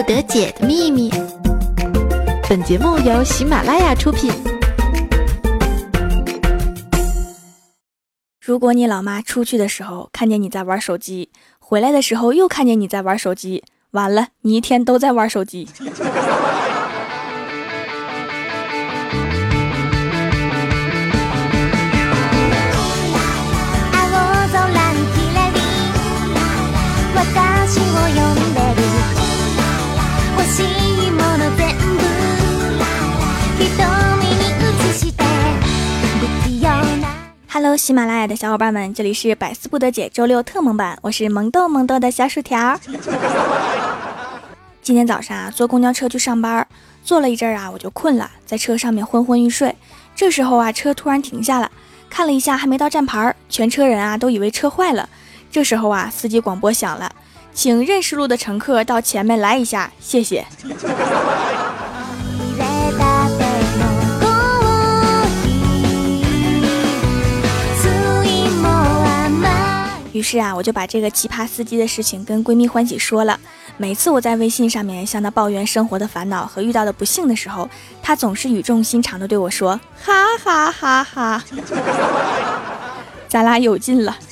[0.00, 1.10] 不得解的秘密。
[2.48, 4.32] 本节目由喜马拉雅出品。
[8.40, 11.28] 如果你老妈出去的时候看见你在玩手机，
[11.58, 15.68] 回来的时候又看见你在玩手机，完了，你一天都在玩手机。
[37.52, 42.78] Hello，喜马拉雅的小伙伴们，这里是百思不得解周六特萌版，我是萌豆萌豆的小薯条。
[44.82, 46.66] 今天早上啊，坐公交车去上班，
[47.04, 49.76] 坐了一阵啊，我就困了，在车上面昏昏欲睡。
[50.16, 51.70] 这时候啊，车突然停下了，
[52.08, 55.08] 看了一下还没到站牌，全车人啊都以为车坏了。
[55.50, 57.12] 这时候啊，司机广播响了，
[57.52, 60.46] 请认识路的乘客到前面来一下，谢谢。
[70.20, 73.40] 于是啊，我就把这个奇葩司机的事情跟闺蜜欢喜说了。
[73.78, 77.66] 每次我在微信上面向她抱怨生活的烦恼和遇到的不幸的时候，
[78.02, 81.42] 她总是语重心长的对我说：“哈哈哈哈，
[83.28, 84.14] 咱俩有劲了。”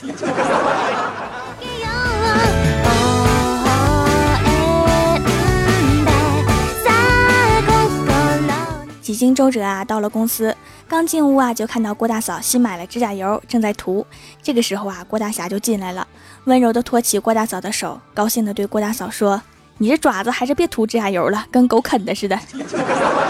[9.00, 10.54] 几经周折啊，到了公司，
[10.88, 14.06] 刚进屋啊，就看到郭大嫂新买了指甲油，正在涂。
[14.42, 16.06] 这个时候啊，郭大侠就进来了，
[16.44, 19.42] 温柔的托起郭大嫂的手，高兴的对郭大嫂说
[19.76, 22.38] ：“你这爪子还是别涂指甲油了，跟狗啃的似的，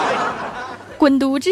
[0.97, 1.49] 滚犊子！”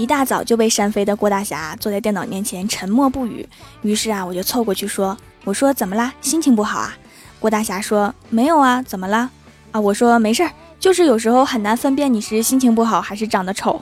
[0.00, 3.46] 一大早就被扇飞的郭大侠坐在电脑面前沉默不语。
[3.82, 6.10] 于是啊，我就凑过去说：“我说怎么啦？
[6.22, 6.96] 心情不好啊？”
[7.38, 9.28] 郭大侠说：“没有啊，怎么啦？”
[9.72, 13.78] 啊，我说没事儿，就是有时候很难分辨你是心情不好还是长得丑。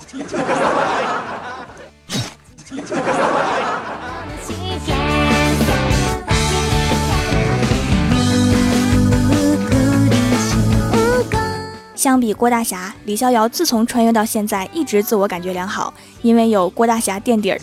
[11.99, 15.93] 相比郭大侠，李逍遥自从穿越到现在，一直自我感觉良好，
[16.23, 17.61] 因为有郭大侠垫底儿，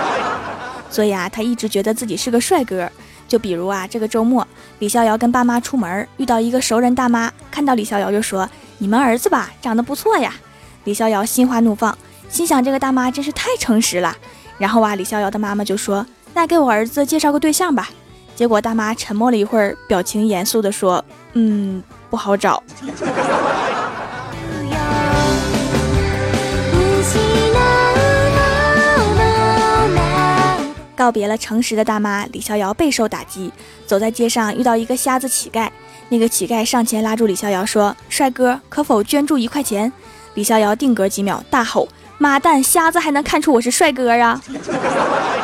[0.90, 2.86] 所以啊，他一直觉得自己是个帅哥。
[3.26, 4.46] 就比如啊，这个周末，
[4.80, 8.46] 李逍遥跟爸妈出门，遇到一个熟人大妈，看到李逍遥就说
[8.76, 10.34] ：“你们儿子吧，长得不错呀。”
[10.84, 11.96] 李逍遥心花怒放，
[12.28, 14.14] 心想这个大妈真是太诚实了。
[14.58, 17.88] 然后啊，李逍遥的妈妈就说：“那给我儿子介绍个对象吧。”
[18.36, 21.04] 结果大妈沉默了一会儿，表情严肃地说
[21.34, 22.62] ：“嗯。”不好找。
[30.94, 33.52] 告别了诚实的大妈，李逍遥备受打击。
[33.86, 35.68] 走在街上，遇到一个瞎子乞丐，
[36.08, 39.92] 那个乞丐上前拉住李逍遥，说：“帅哥，可否捐助一块钱？”
[40.34, 44.40] 李逍遥定格几秒，大吼：“妈蛋，瞎子还能看出我是帅哥啊！”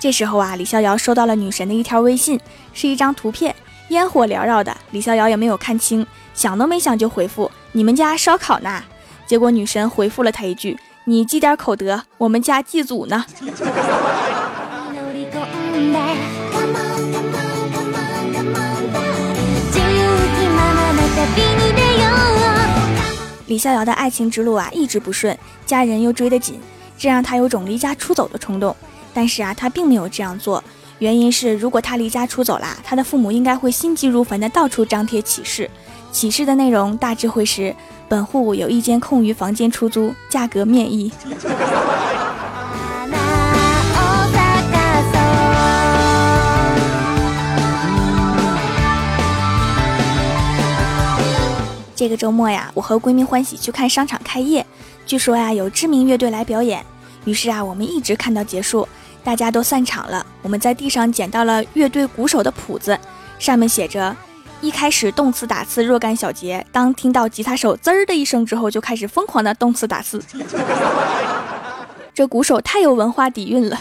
[0.00, 2.38] 这时候啊，李逍遥收到了女神的一条微信，
[2.72, 3.54] 是一张图片，
[3.88, 4.74] 烟火缭绕的。
[4.92, 8.84] 李逍遥也没有看清，想都没想就回复：“你们家烧烤呢？”
[9.26, 13.24] 结果女神回复了他一句：“你积点口德，我们家祭祖呢。
[23.46, 26.60] ”李逍遥的爱情之路啊，一直不顺，家人又追得紧，
[26.96, 28.76] 这让他有种离家出走的冲动。
[29.18, 30.62] 但是啊，他并没有这样做，
[31.00, 35.68] 原因是如果他离家出走啦，他的父母应该会心急如焚的到处张贴启事，
[36.12, 37.74] 启事的内容大致会是：
[38.08, 41.10] 本户有一间空余房间出租，价格面议。
[51.96, 54.64] 这个周末呀，我和闺蜜欢喜去看商场开业，
[55.04, 56.86] 据说呀有知名乐队来表演，
[57.24, 58.86] 于是啊我们一直看到结束。
[59.24, 62.98] 大家都散场了，我们在地上捡到了乐队鼓手的谱子，
[63.38, 64.16] 上面写着：
[64.62, 70.22] 一开始动词打次若干小节，当听到吉他手滋儿的一声之后，就开始疯狂的动词打次。
[72.14, 73.78] 这鼓手太有文化底蕴了。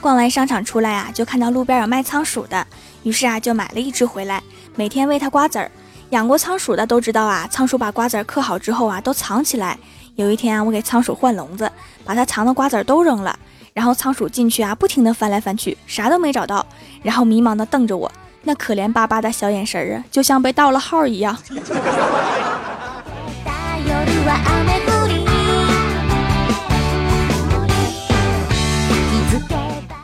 [0.00, 2.66] 逛完商场出来啊，就看到路边有卖仓鼠的，
[3.02, 4.42] 于是啊就买了一只回来，
[4.74, 5.70] 每天喂它瓜子儿。
[6.10, 9.78] 养过仓鼠的都知道啊，仓鼠把瓜子嗑好之后啊，都藏起来，
[10.14, 11.70] 有一天啊，我给仓鼠换笼子，
[12.02, 13.38] 把它藏的瓜子都扔了，
[13.74, 16.64] 然后仓鼠进去啊，不停的翻来翻去，啥都没找到，
[17.02, 18.10] 然后迷茫的瞪着我，
[18.42, 21.36] 那可怜巴巴的小眼神啊，就像被盗了号一样。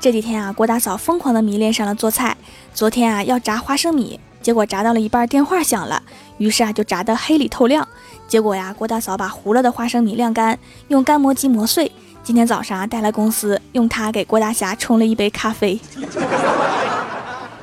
[0.01, 2.37] 这几天啊，郭大嫂疯狂的迷恋上了做菜。
[2.75, 6.03] 昨天啊，要炸花生米，结果炸到了一半，电话响了，
[6.37, 7.89] 于是啊，就炸得黑里透亮。
[8.29, 10.59] 结果呀，郭大嫂把糊了的花生米晾干，
[10.89, 11.91] 用干磨机磨碎。
[12.23, 15.81] 今天早上啊，带来公司，用它给郭大侠冲了一杯咖啡。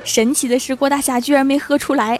[0.02, 2.18] 神奇的是，郭大侠居然没喝出来。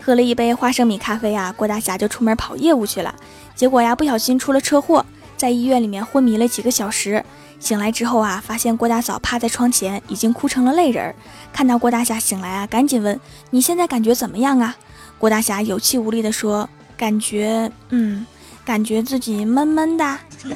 [0.00, 3.14] 喝了一杯花生米咖啡啊，郭大侠就出门跑业务去了。
[3.54, 5.04] 结果呀，不小心出了车祸，
[5.36, 7.24] 在医院里面昏迷了几个小时。
[7.58, 11.14] 醒来之后啊，发现郭大嫂趴在窗前，已经哭成了泪人。
[11.52, 13.18] 看到郭大侠醒来啊，赶紧问
[13.50, 14.76] ：“你现在感觉怎么样啊？”
[15.18, 16.68] 郭大侠有气无力地说
[16.98, 18.26] ：“感觉，嗯，
[18.62, 20.18] 感觉自己闷闷的。”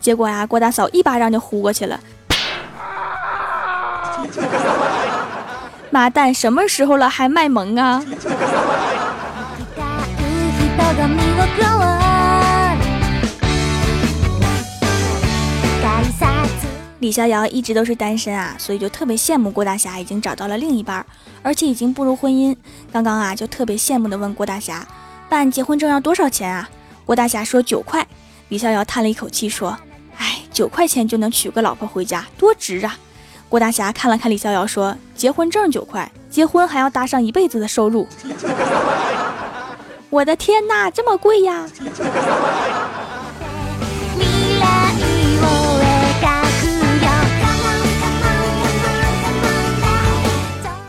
[0.00, 1.98] 结果呀，郭大嫂一巴掌就呼过去了。
[5.90, 8.00] 妈蛋，什么时候了还卖萌啊？
[17.04, 21.04] 李逍遥一直都是单身啊，所以就特别羡慕郭大侠已经找到了另一半，
[21.42, 22.56] 而且已经步入婚姻。
[22.90, 24.88] 刚刚啊，就特别羡慕的问郭大侠，
[25.28, 26.66] 办结婚证要多少钱啊？
[27.04, 28.06] 郭大侠说九块。
[28.48, 29.76] 李逍遥叹了一口气说
[30.16, 32.96] ：“哎，九块钱就能娶个老婆回家，多值啊！”
[33.50, 38.08] 郭大侠看了看李逍遥，说：“结婚证九块，结婚还要搭上一辈子的收入。
[40.08, 41.68] 我的天哪，这么贵呀！”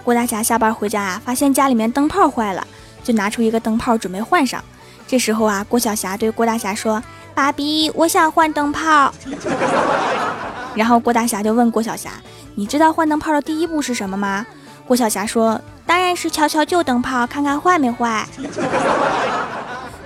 [0.06, 2.66] 郭大侠下班回家啊，发现家里面灯泡坏了，
[3.04, 4.63] 就拿出一个灯泡准备换上。
[5.07, 7.02] 这时候啊，郭晓霞对郭大侠说
[7.34, 9.12] ：“爸比，我想换灯泡。
[10.75, 12.12] ”然后郭大侠就问郭晓霞。
[12.54, 14.46] 你知道换灯泡的第一步是什么吗？
[14.86, 18.28] 郭晓霞说：“当然是敲敲旧灯泡，看看坏没坏。”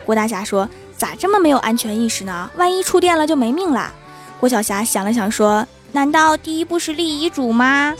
[0.05, 0.67] 郭大侠说
[0.97, 2.49] ：“咋这么没有安全意识呢？
[2.55, 3.91] 万一触电了就没命了。”
[4.39, 7.93] 郭晓霞想了想说：“难道第一步是立遗嘱吗？”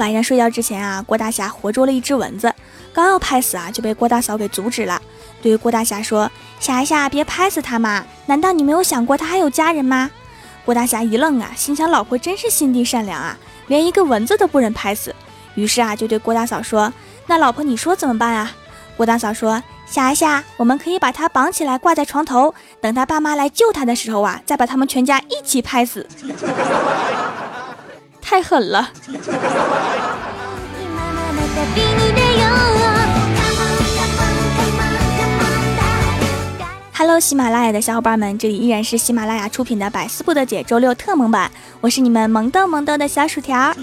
[0.00, 2.52] 晚上睡觉之前啊，郭大侠活捉了一只蚊子，
[2.90, 5.00] 刚要拍死啊，就被郭大嫂给阻止了。
[5.42, 8.04] 对于郭大侠说：“侠侠，别拍死他嘛！
[8.24, 10.10] 难道你没有想过他还有家人吗？”
[10.64, 13.36] 郭大侠一愣啊，心想：“老婆真是心地善良啊，
[13.66, 15.14] 连一个蚊子都不忍拍死。”
[15.54, 16.90] 于是啊，就对郭大嫂说
[17.28, 18.50] ：“那老婆你说怎么办啊？”
[18.96, 26.06] 郭大嫂说：“侠侠，我们可以把他绑起来挂在床头，等他爸妈来救他的时候啊，再把他们全家一起拍死。”
[28.30, 28.88] 太狠了。
[36.96, 41.50] Hello，喜马拉雅的小伙伴们，这里依然是喜马拉雅出品的《百思不得解》周六特萌版，
[41.80, 43.74] 我是你们萌逗萌逗的小薯条。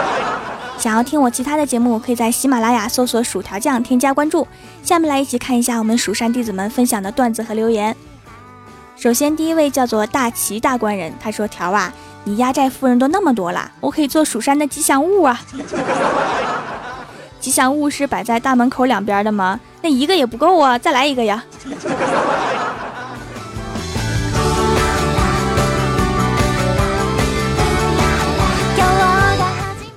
[0.80, 4.48] 想要听我其他的节目，可以在喜马拉雅搜索“薯条酱”添加关注。
[4.82, 7.94] 下面来一起看一下我们蜀山弟子们分享的段子和留言。
[8.96, 11.92] 首先，第一位叫做大齐大官人，他说：“条啊，
[12.24, 15.38] 你压寨夫人都那么多了，我可以做蜀山的吉祥物啊。
[17.38, 19.60] 吉祥物是摆在大门口两边的吗？
[19.82, 21.44] 那一个也不够啊，再来一个呀。”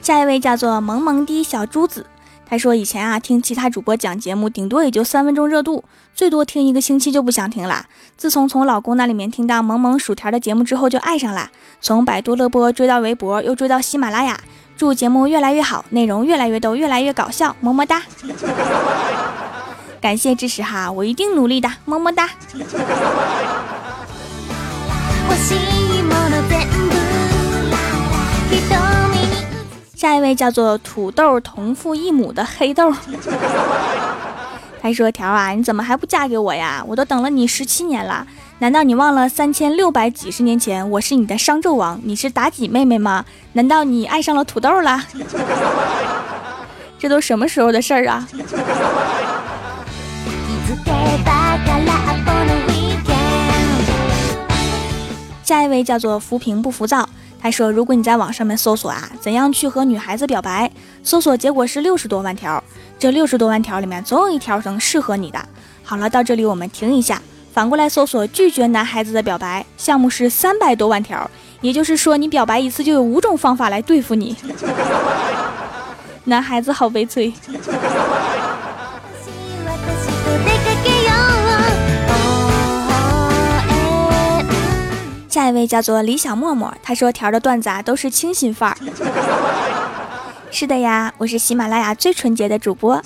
[0.01, 2.05] 下一位叫做萌萌滴小珠子，
[2.49, 5.83] 他说以前啊听其他主播讲节目，顶多也就三分钟热度，
[6.15, 7.87] 最多听一个星期就不想听了。
[8.15, 11.49] 自从从老公那里面听到萌萌薯条的节目之后，就爱上了，
[11.81, 14.39] 从百度乐播追到微博，又追到喜马拉雅。
[14.77, 18.03] 祝节目越来越好，内容越来越逗，越来越搞笑，么么哒！
[19.99, 22.29] 感谢支持哈，我一定努力的，么么哒！
[29.97, 32.93] 下一位叫做土豆同父异母的黑豆，
[34.79, 36.83] 他说：“条啊，你怎么还不嫁给我呀？
[36.87, 38.27] 我都等了你十七年了，
[38.59, 43.25] 难道你忘了三千六百几十年前我是你的商纣王，你是妲己妹妹吗？
[43.53, 45.01] 难道你爱上了土豆了？
[46.99, 48.27] 这都什么时候的事儿啊？”
[55.43, 57.09] 下一位叫做浮萍不浮躁。
[57.39, 60.69] 他说：“如果你在网上面搜索啊，怎样去和女孩子表白？
[61.03, 62.61] 搜索结果是六十多万条，
[62.99, 65.39] 这六十多万条里面总有一条能适合你的。
[65.83, 67.21] 好了，到这里我们停一下，
[67.53, 71.29] 反过来搜索拒绝男孩子的表白项目是三百多万条，
[71.61, 74.35] 也就是说你表白一次就有五种方法来对付你。
[76.25, 77.31] 男孩子好悲催。
[85.37, 88.77] 下一位叫做李小默默，他说条的段子啊都是清新范儿。
[90.49, 92.99] 是的呀，我是喜马拉雅最纯洁的主播。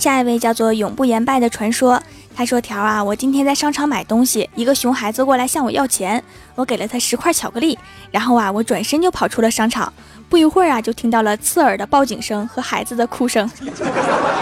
[0.00, 2.02] 下一位叫做永不言败的传说，
[2.34, 6.20] 他说条啊，我今天在商场买东西，一个熊孩子过来向我要钱，
[6.56, 7.78] 我给了他十块巧克力，
[8.10, 9.92] 然后啊，我转身就跑出了商场。
[10.28, 13.48] 不一会儿啊，就听到了刺耳的报警声和孩子的哭声，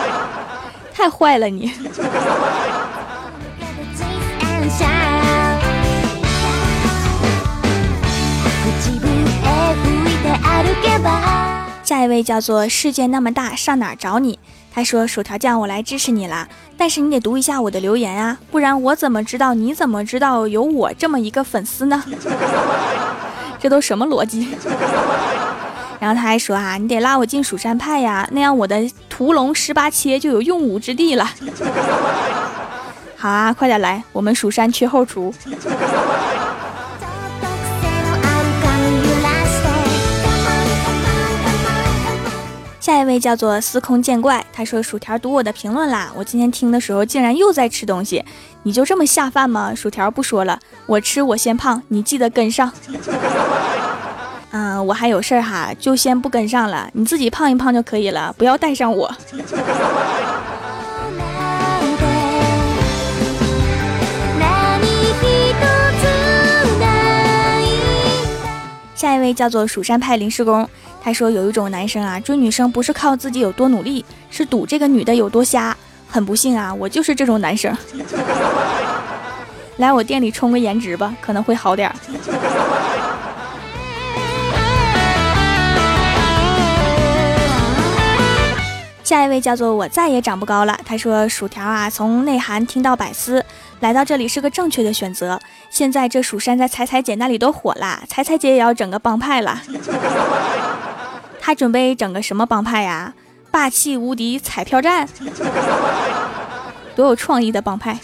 [0.94, 1.70] 太坏了你！
[11.82, 14.38] 下一位叫做世界那么大，上哪找你？
[14.72, 22.02] 他说薯条酱，我来支持你啦，但是你得读一下我的留言啊，不然我怎么知道你怎么知道有我这么一个粉丝呢？
[23.64, 24.46] 这都什么逻辑？
[25.98, 28.76] 然后他还说啊，你得拉我进蜀山派呀，那样我的
[29.08, 31.26] 屠龙十八切就有用武之地了。
[33.16, 35.32] 好啊，快点来，我们蜀山缺后厨。
[42.84, 48.22] 下一位叫做司空见怪，他说薯条读我的评论啦，我今天听的时候竟然又在吃东西，
[48.64, 49.74] 你就这么下饭吗？
[49.74, 52.70] 薯条不说了，我吃我先胖，你记得跟上。
[54.52, 56.90] 嗯，我还有事儿哈，就先不跟上了。
[56.92, 59.10] 你自己胖一胖就可以了，不要带上我。
[69.04, 70.66] 下一位叫做蜀山派临时工，
[71.02, 75.76] 他说有一种男生啊，追女生不是靠自己有多努力，是赌这个女的有多瞎。
[76.08, 77.76] 很不幸啊，我就是这种男生。
[79.76, 81.94] 来我店里充个颜值吧，可能会好点儿。
[89.14, 90.76] 下一位叫做我再也长不高了。
[90.84, 93.44] 他说：“薯条啊，从内涵听到百思，
[93.78, 95.38] 来到这里是个正确的选择。
[95.70, 99.62] 现在这蜀山在彩彩姐那里都火了， 彩彩姐也要整个帮派了。
[101.40, 103.14] 他准备整个什么帮派呀？
[103.52, 105.08] 霸气无敌彩票站，
[106.96, 107.96] 多有创意的帮派。”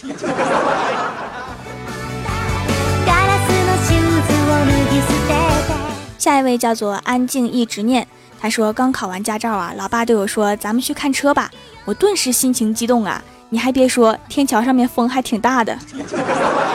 [6.16, 8.06] 下一位叫做安静一执念。
[8.40, 11.50] 他说刚考完驾照啊，老爸对我说：“咱们去看车吧。”
[11.84, 13.22] 我顿时心情激动啊！
[13.50, 15.76] 你还别说，天桥上面风还挺大的，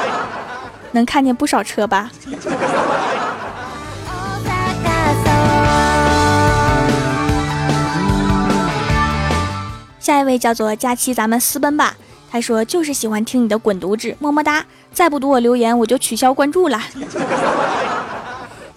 [0.92, 2.12] 能看见不少车吧？
[10.00, 11.96] 下一位叫做佳期，咱们私奔吧。
[12.30, 14.64] 他说就是喜欢听你的滚犊子，么么哒！
[14.94, 16.80] 再不读我留言，我就取消关注了。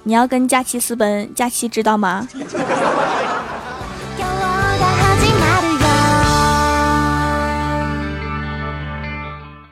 [0.05, 2.27] 你要跟佳期私奔，佳期知道吗？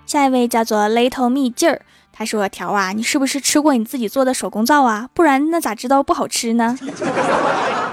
[0.04, 5.08] 下一位叫做 Little 蜜劲儿，他说：“条啊，你是不是吃过你自己做的手工皂啊？
[5.12, 6.78] 不然那咋知道不好吃呢？”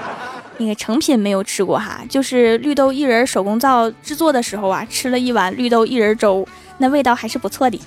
[0.58, 6.46] 那个成品没有吃过哈，就是绿豆薏仁手工皂制作的时候啊，吃了一碗绿豆薏仁粥，
[6.78, 7.80] 那味道还是不错的。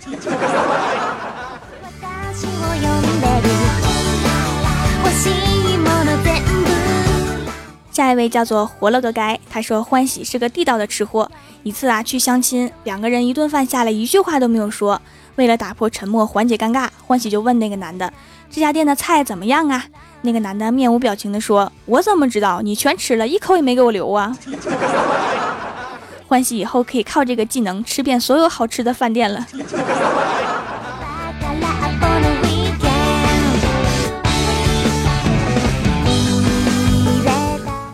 [7.98, 11.28] 下一位叫做活了个该，他说欢喜是个地道的吃货。
[11.64, 15.02] 一次啊去相亲，两个人一顿饭下来一句话都没有说。
[15.36, 18.14] 为了打破沉默，缓解尴尬，欢喜就问那个男的
[18.52, 19.84] ：“这家店的菜怎么样啊？”
[20.22, 22.62] 那个男的面无表情的说：“我怎么知道？
[22.62, 24.38] 你全吃了一口也没给我留啊！”
[26.30, 29.44] 欢喜以后可以靠这个技能吃遍所有好吃的饭店了。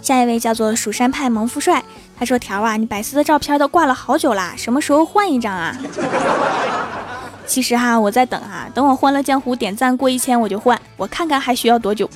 [0.03, 1.81] 下一位叫做蜀山派萌富帅，
[2.19, 5.73] 他说：“条啊，你百思的照片都挂了好久啦，什么时候换一张啊？”
[7.47, 12.09] 其实哈，我在等啊，等我欢乐江湖点赞过一千我就换，我看看还需要多久。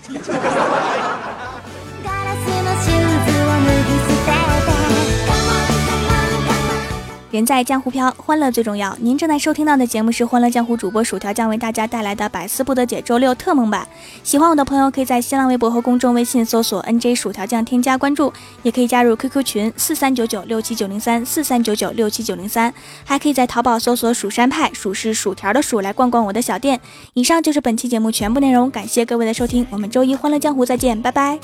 [7.36, 8.94] 人在江湖飘，欢乐最重要。
[9.00, 13.88] 您正在收听到的节目是《欢乐江湖》，主播薯条将为大家带来的百思不得解周六特蒙版。
[14.22, 18.30] 喜欢我的朋友可以在新浪微博和公众微信搜索 “nj 薯条酱”添加关注，
[18.62, 26.78] 也可以加入 QQ 群四三九九六七九零三四三九九六七九零三，还可以在淘宝搜索“蜀山派”，蜀是薯条的薯，来逛逛我的小店。
[27.14, 31.38] 以上就是本期节目全部内容，感谢各位的收听，我们周一《欢乐江湖》再见，拜拜。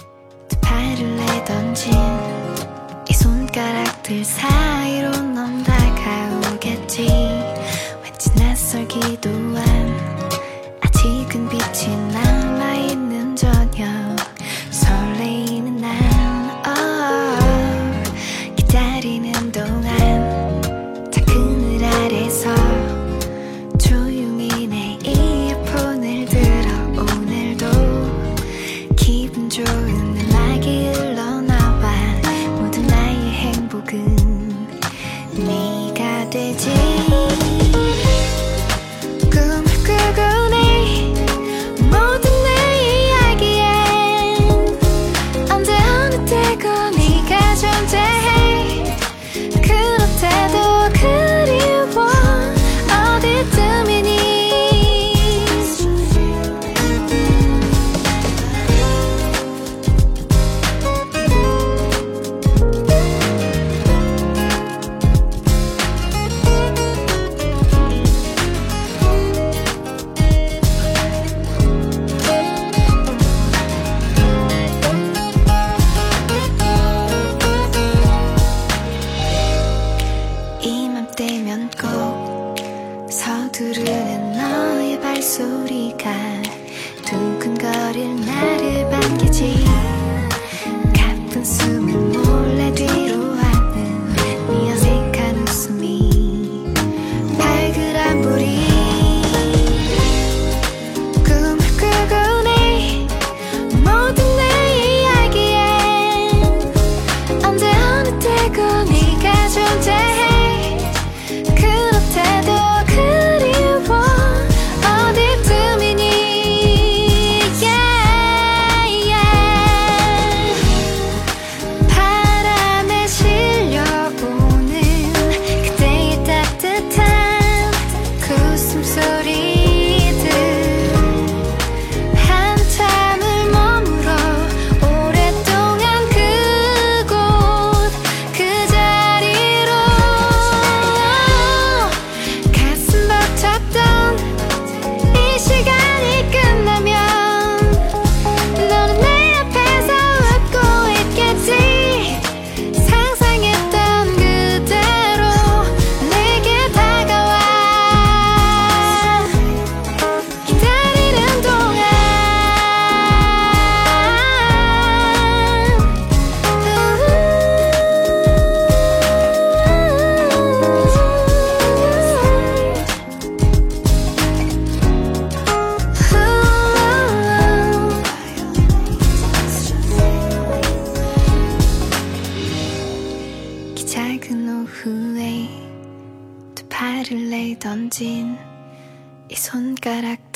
[3.10, 5.21] 손가락들 사이로
[8.73, 9.95] 설기도 한
[10.81, 12.22] 아직은 빛이 남